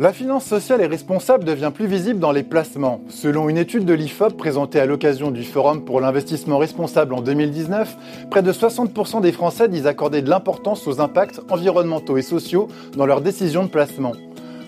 La 0.00 0.12
finance 0.12 0.44
sociale 0.44 0.80
et 0.80 0.86
responsable 0.86 1.42
devient 1.42 1.72
plus 1.74 1.88
visible 1.88 2.20
dans 2.20 2.30
les 2.30 2.44
placements. 2.44 3.00
Selon 3.08 3.48
une 3.48 3.58
étude 3.58 3.84
de 3.84 3.94
l'IFOP 3.94 4.36
présentée 4.36 4.78
à 4.78 4.86
l'occasion 4.86 5.32
du 5.32 5.42
Forum 5.42 5.84
pour 5.84 6.00
l'investissement 6.00 6.58
responsable 6.58 7.14
en 7.14 7.20
2019, 7.20 7.96
près 8.30 8.42
de 8.44 8.52
60% 8.52 9.20
des 9.20 9.32
Français 9.32 9.68
disent 9.68 9.88
accorder 9.88 10.22
de 10.22 10.30
l'importance 10.30 10.86
aux 10.86 11.00
impacts 11.00 11.40
environnementaux 11.50 12.16
et 12.16 12.22
sociaux 12.22 12.68
dans 12.96 13.06
leurs 13.06 13.22
décisions 13.22 13.64
de 13.64 13.70
placement. 13.70 14.12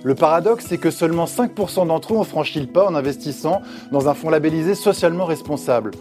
Le 0.03 0.16
paradoxe, 0.16 0.66
c'est 0.69 0.79
que 0.79 0.91
seulement 0.91 1.27
5% 1.27 1.87
d'entre 1.87 2.12
eux 2.12 2.17
ont 2.17 2.25
franchi 2.25 2.59
le 2.59 2.67
pas 2.67 2.89
en 2.89 2.97
investissant 2.97 3.62
dans 3.93 4.09
un 4.09 4.15
fonds 4.15 4.31
labellisé 4.31 4.75
socialement 4.75 5.27
responsable. 5.27 5.93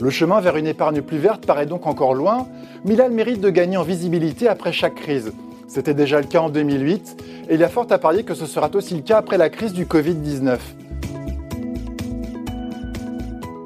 Le 0.00 0.08
chemin 0.08 0.40
vers 0.40 0.56
une 0.56 0.66
épargne 0.66 1.02
plus 1.02 1.18
verte 1.18 1.44
paraît 1.44 1.66
donc 1.66 1.86
encore 1.86 2.14
loin, 2.14 2.48
mais 2.86 2.94
il 2.94 3.02
a 3.02 3.08
le 3.08 3.14
mérite 3.14 3.42
de 3.42 3.50
gagner 3.50 3.76
en 3.76 3.82
visibilité 3.82 4.48
après 4.48 4.72
chaque 4.72 4.94
crise. 4.94 5.34
C'était 5.68 5.92
déjà 5.92 6.18
le 6.18 6.26
cas 6.26 6.40
en 6.40 6.48
2008 6.48 7.16
et 7.50 7.54
il 7.54 7.60
y 7.60 7.64
a 7.64 7.68
fort 7.68 7.86
à 7.90 7.98
parier 7.98 8.24
que 8.24 8.32
ce 8.32 8.46
sera 8.46 8.70
aussi 8.74 8.94
le 8.94 9.02
cas 9.02 9.18
après 9.18 9.36
la 9.36 9.50
crise 9.50 9.74
du 9.74 9.84
Covid-19. 9.84 10.58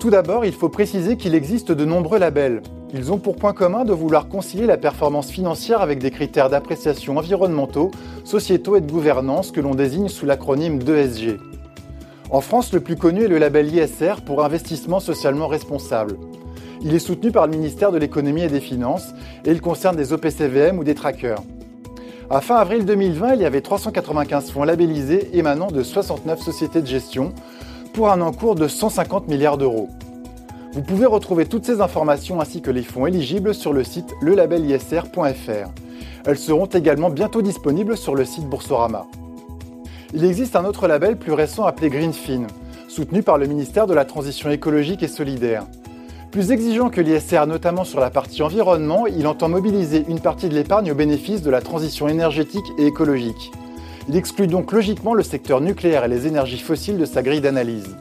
Tout 0.00 0.10
d'abord, 0.10 0.44
il 0.44 0.52
faut 0.52 0.68
préciser 0.68 1.16
qu'il 1.16 1.36
existe 1.36 1.70
de 1.70 1.84
nombreux 1.84 2.18
labels. 2.18 2.60
Ils 2.92 3.12
ont 3.12 3.18
pour 3.18 3.36
point 3.36 3.52
commun 3.52 3.84
de 3.84 3.92
vouloir 3.92 4.28
concilier 4.28 4.66
la 4.66 4.76
performance 4.76 5.30
financière 5.30 5.80
avec 5.80 6.00
des 6.00 6.10
critères 6.10 6.50
d'appréciation 6.50 7.16
environnementaux, 7.16 7.92
sociétaux 8.24 8.74
et 8.74 8.80
de 8.80 8.90
gouvernance 8.90 9.52
que 9.52 9.60
l'on 9.60 9.76
désigne 9.76 10.08
sous 10.08 10.26
l'acronyme 10.26 10.82
d'ESG. 10.82 11.38
En 12.30 12.40
France, 12.40 12.72
le 12.72 12.80
plus 12.80 12.96
connu 12.96 13.22
est 13.22 13.28
le 13.28 13.38
label 13.38 13.72
ISR 13.72 14.22
pour 14.26 14.44
investissement 14.44 14.98
socialement 14.98 15.46
responsable. 15.46 16.16
Il 16.82 16.92
est 16.92 16.98
soutenu 16.98 17.30
par 17.30 17.46
le 17.46 17.52
ministère 17.52 17.92
de 17.92 17.98
l'économie 17.98 18.42
et 18.42 18.48
des 18.48 18.60
finances 18.60 19.14
et 19.44 19.52
il 19.52 19.60
concerne 19.60 19.94
des 19.94 20.12
OPCVM 20.12 20.80
ou 20.80 20.84
des 20.84 20.96
trackers. 20.96 21.42
À 22.30 22.40
fin 22.40 22.56
avril 22.56 22.84
2020, 22.84 23.34
il 23.34 23.40
y 23.42 23.44
avait 23.44 23.60
395 23.60 24.52
fonds 24.52 24.64
labellisés 24.64 25.36
émanant 25.36 25.68
de 25.68 25.82
69 25.82 26.40
sociétés 26.40 26.80
de 26.80 26.86
gestion 26.86 27.32
pour 27.92 28.10
un 28.10 28.20
encours 28.20 28.54
de 28.54 28.68
150 28.68 29.28
milliards 29.28 29.58
d'euros. 29.58 29.88
Vous 30.72 30.82
pouvez 30.82 31.04
retrouver 31.04 31.44
toutes 31.44 31.66
ces 31.66 31.80
informations 31.80 32.40
ainsi 32.40 32.62
que 32.62 32.70
les 32.70 32.82
fonds 32.82 33.06
éligibles 33.06 33.54
sur 33.54 33.72
le 33.72 33.84
site 33.84 34.14
lelabelisr.fr. 34.22 35.70
Elles 36.24 36.38
seront 36.38 36.66
également 36.66 37.10
bientôt 37.10 37.42
disponibles 37.42 37.96
sur 37.96 38.14
le 38.14 38.24
site 38.24 38.46
Boursorama. 38.46 39.06
Il 40.14 40.24
existe 40.24 40.56
un 40.56 40.64
autre 40.64 40.88
label 40.88 41.18
plus 41.18 41.32
récent 41.32 41.64
appelé 41.64 41.90
Greenfin, 41.90 42.46
soutenu 42.88 43.22
par 43.22 43.36
le 43.36 43.46
ministère 43.46 43.86
de 43.86 43.94
la 43.94 44.04
Transition 44.04 44.50
écologique 44.50 45.02
et 45.02 45.08
solidaire. 45.08 45.66
Plus 46.32 46.50
exigeant 46.50 46.88
que 46.88 47.02
l'ISR, 47.02 47.46
notamment 47.46 47.84
sur 47.84 48.00
la 48.00 48.08
partie 48.08 48.42
environnement, 48.42 49.06
il 49.06 49.26
entend 49.26 49.50
mobiliser 49.50 50.02
une 50.08 50.18
partie 50.18 50.48
de 50.48 50.54
l'épargne 50.54 50.90
au 50.90 50.94
bénéfice 50.94 51.42
de 51.42 51.50
la 51.50 51.60
transition 51.60 52.08
énergétique 52.08 52.64
et 52.78 52.86
écologique. 52.86 53.52
Il 54.08 54.16
exclut 54.16 54.46
donc 54.46 54.72
logiquement 54.72 55.12
le 55.12 55.22
secteur 55.22 55.60
nucléaire 55.60 56.06
et 56.06 56.08
les 56.08 56.26
énergies 56.26 56.58
fossiles 56.58 56.96
de 56.96 57.04
sa 57.04 57.22
grille 57.22 57.42
d'analyse. 57.42 57.98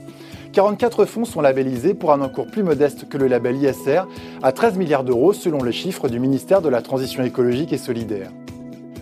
44 0.53 1.03
fonds 1.03 1.25
sont 1.25 1.41
labellisés 1.41 1.93
pour 1.93 2.13
un 2.13 2.21
encours 2.21 2.47
plus 2.47 2.63
modeste 2.63 3.09
que 3.09 3.17
le 3.17 3.27
label 3.27 3.57
ISR, 3.57 4.03
à 4.41 4.53
13 4.53 4.77
milliards 4.77 5.03
d'euros 5.03 5.33
selon 5.33 5.61
les 5.61 5.73
chiffres 5.73 6.07
du 6.07 6.21
ministère 6.21 6.61
de 6.61 6.69
la 6.69 6.81
Transition 6.81 7.25
écologique 7.25 7.73
et 7.73 7.77
solidaire. 7.77 8.31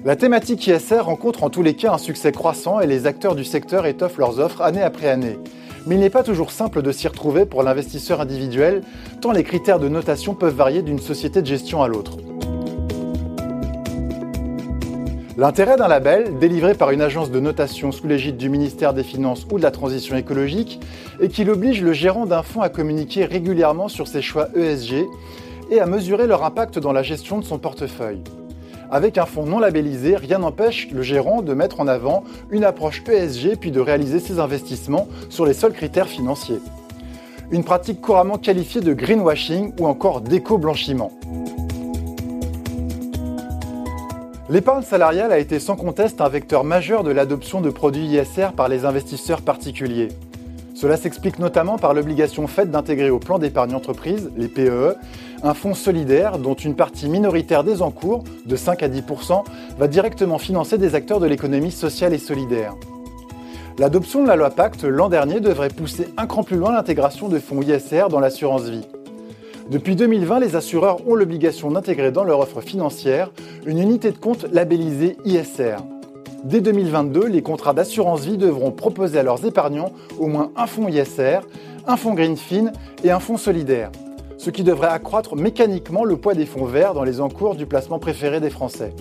La 0.06 0.16
thématique 0.16 0.66
ISR 0.66 1.02
rencontre 1.02 1.44
en 1.44 1.52
tous 1.52 1.62
les 1.62 1.76
cas 1.76 1.94
un 1.94 2.00
succès 2.00 2.32
croissant 2.32 2.80
et 2.80 2.88
les 2.88 3.06
acteurs 3.06 3.36
du 3.36 3.44
secteur 3.44 3.86
étoffent 3.86 4.18
leurs 4.18 4.40
offres 4.40 4.64
année 4.64 4.82
après 4.82 5.08
année 5.08 5.38
mais 5.86 5.96
il 5.96 6.02
n'est 6.02 6.10
pas 6.10 6.24
toujours 6.24 6.52
simple 6.52 6.82
de 6.82 6.92
s'y 6.92 7.08
retrouver 7.08 7.46
pour 7.46 7.64
l'investisseur 7.64 8.22
individuel, 8.22 8.82
tant 9.22 9.32
les 9.32 9.44
critères 9.44 9.80
de 9.80 9.90
notation 9.90 10.34
peuvent 10.36 10.56
varier 10.56 10.82
d'une 10.82 11.00
société 11.00 11.42
de 11.42 11.48
gestion 11.48 11.82
à 11.82 11.88
l'autre. 11.88 12.18
L'intérêt 15.40 15.78
d'un 15.78 15.88
label, 15.88 16.38
délivré 16.38 16.74
par 16.74 16.92
une 16.92 17.02
agence 17.02 17.32
de 17.32 17.40
notation 17.40 17.94
sous 17.94 18.08
l'égide 18.08 18.36
du 18.36 18.50
ministère 18.50 18.94
des 18.94 19.04
Finances 19.04 19.48
ou 19.50 19.58
de 19.58 19.64
la 19.64 19.72
Transition 19.72 20.18
écologique, 20.18 20.82
est 21.22 21.30
qu'il 21.30 21.50
oblige 21.50 21.82
le 21.82 21.94
gérant 21.94 22.26
d'un 22.26 22.44
fonds 22.44 22.62
à 22.62 22.68
communiquer 22.68 23.24
régulièrement 23.24 23.88
sur 23.88 24.10
ses 24.10 24.22
choix 24.22 24.50
ESG 24.54 25.06
et 25.72 25.80
à 25.80 25.86
mesurer 25.86 26.28
leur 26.28 26.44
impact 26.44 26.78
dans 26.80 26.92
la 26.92 27.04
gestion 27.04 27.40
de 27.40 27.46
son 27.46 27.58
portefeuille. 27.58 28.22
Avec 28.92 29.20
un 29.20 29.26
fonds 29.26 29.46
non 29.46 29.60
labellisé, 29.60 30.16
rien 30.16 30.40
n'empêche 30.40 30.90
le 30.92 31.04
gérant 31.04 31.44
de 31.44 31.54
mettre 31.54 31.80
en 31.80 31.88
avant 31.88 32.24
une 32.50 32.64
approche 32.64 33.04
ESG 33.08 33.58
puis 33.60 33.70
de 33.70 33.80
réaliser 33.80 34.20
ses 34.20 34.40
investissements 34.40 35.08
sur 35.30 35.46
les 35.46 35.54
seuls 35.54 35.74
critères 35.74 36.08
financiers. 36.08 36.60
Une 37.52 37.64
pratique 37.64 38.02
couramment 38.02 38.40
qualifiée 38.40 38.82
de 38.82 38.94
greenwashing 38.94 39.74
ou 39.80 39.86
encore 39.86 40.22
d'éco-blanchiment. 40.22 41.12
L'épargne 44.50 44.82
salariale 44.82 45.32
a 45.32 45.38
été 45.38 45.60
sans 45.60 45.76
conteste 45.76 46.20
un 46.22 46.30
vecteur 46.30 46.64
majeur 46.64 47.04
de 47.04 47.12
l'adoption 47.12 47.62
de 47.62 47.70
produits 47.70 48.08
ISR 48.08 48.54
par 48.58 48.70
les 48.70 48.86
investisseurs 48.86 49.44
particuliers. 49.44 50.08
Cela 50.74 50.98
s'explique 50.98 51.38
notamment 51.38 51.78
par 51.78 51.94
l'obligation 51.94 52.48
faite 52.48 52.72
d'intégrer 52.72 53.12
au 53.12 53.20
plan 53.20 53.38
d'épargne 53.38 53.76
entreprise, 53.76 54.32
les 54.36 54.48
PEE, 54.48 54.96
un 55.44 55.54
fonds 55.54 55.74
solidaire 55.74 56.38
dont 56.38 56.54
une 56.54 56.76
partie 56.76 57.08
minoritaire 57.08 57.64
des 57.64 57.82
encours, 57.82 58.24
de 58.46 58.56
5 58.56 58.84
à 58.84 58.90
10% 58.90 59.44
va 59.78 59.88
directement 59.88 60.38
financer 60.38 60.78
des 60.78 60.96
acteurs 60.96 61.20
de 61.20 61.28
l'économie 61.28 61.72
sociale 61.72 62.14
et 62.14 62.18
solidaire. 62.18 62.76
L'adoption 63.78 64.24
de 64.24 64.28
la 64.28 64.36
loi 64.36 64.50
Pacte 64.50 64.84
l'an 64.84 65.08
dernier 65.08 65.40
devrait 65.40 65.70
pousser 65.70 66.10
un 66.18 66.28
cran 66.28 66.44
plus 66.44 66.58
loin 66.58 66.74
l'intégration 66.74 67.30
de 67.30 67.40
fonds 67.40 67.62
ISR 67.62 68.08
dans 68.10 68.20
l'assurance 68.20 68.64
vie. 68.64 68.86
Depuis 69.70 69.96
2020, 69.96 70.40
les 70.40 70.56
assureurs 70.56 71.08
ont 71.08 71.16
l'obligation 71.16 71.72
d'intégrer 71.72 72.12
dans 72.12 72.24
leur 72.24 72.40
offre 72.40 72.60
financière 72.60 73.32
une 73.66 73.78
unité 73.78 74.12
de 74.12 74.18
compte 74.18 74.48
labellisée 74.52 75.16
ISR. 75.26 75.78
Dès 76.44 76.60
2022, 76.60 77.28
les 77.28 77.42
contrats 77.42 77.74
d'assurance 77.74 78.26
vie 78.26 78.38
devront 78.38 78.72
proposer 78.72 79.20
à 79.20 79.24
leurs 79.24 79.46
épargnants 79.46 79.92
au 80.18 80.28
moins 80.28 80.52
un 80.56 80.68
fonds 80.68 80.88
ISR, 80.88 81.40
un 81.88 81.98
fonds 81.98 82.14
Greenfin 82.14 82.72
et 83.04 83.12
un 83.12 83.20
fonds 83.20 83.38
solidaire, 83.38 83.92
ce 84.40 84.50
qui 84.50 84.64
devrait 84.64 84.88
accroître 84.88 85.36
mécaniquement 85.36 86.06
le 86.06 86.16
poids 86.16 86.34
des 86.34 86.46
fonds 86.46 86.66
verts 86.66 86.94
dans 86.94 87.04
les 87.04 87.20
encours 87.20 87.56
du 87.56 87.66
placement 87.66 88.00
préféré 88.00 88.40
des 88.40 88.50
Français. 88.50 88.96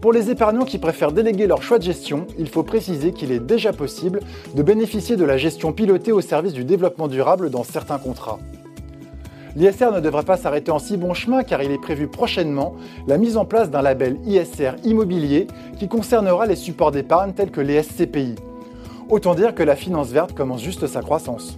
Pour 0.00 0.12
les 0.12 0.28
épargnants 0.28 0.64
qui 0.64 0.78
préfèrent 0.78 1.12
déléguer 1.12 1.46
leur 1.46 1.62
choix 1.62 1.78
de 1.78 1.84
gestion, 1.84 2.26
il 2.36 2.48
faut 2.48 2.64
préciser 2.64 3.12
qu'il 3.12 3.30
est 3.32 3.38
déjà 3.38 3.72
possible 3.72 4.20
de 4.54 4.62
bénéficier 4.62 5.16
de 5.16 5.24
la 5.24 5.38
gestion 5.38 5.72
pilotée 5.72 6.12
au 6.12 6.20
service 6.20 6.52
du 6.52 6.64
développement 6.64 7.08
durable 7.08 7.48
dans 7.48 7.62
certains 7.62 7.98
contrats. 7.98 8.40
L'ISR 9.56 9.92
ne 9.92 10.00
devrait 10.00 10.24
pas 10.24 10.36
s'arrêter 10.36 10.72
en 10.72 10.80
si 10.80 10.96
bon 10.96 11.14
chemin 11.14 11.44
car 11.44 11.62
il 11.62 11.70
est 11.70 11.80
prévu 11.80 12.08
prochainement 12.08 12.74
la 13.06 13.18
mise 13.18 13.36
en 13.36 13.44
place 13.44 13.70
d'un 13.70 13.82
label 13.82 14.18
ISR 14.26 14.72
immobilier 14.82 15.46
qui 15.78 15.86
concernera 15.86 16.44
les 16.44 16.56
supports 16.56 16.90
d'épargne 16.90 17.32
tels 17.32 17.52
que 17.52 17.60
les 17.60 17.80
SCPI. 17.80 18.34
Autant 19.08 19.36
dire 19.36 19.54
que 19.54 19.62
la 19.62 19.76
finance 19.76 20.08
verte 20.08 20.34
commence 20.34 20.62
juste 20.62 20.88
sa 20.88 21.02
croissance. 21.02 21.56